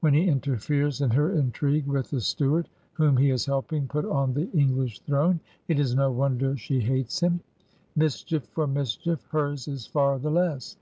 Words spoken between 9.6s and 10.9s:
is far the less.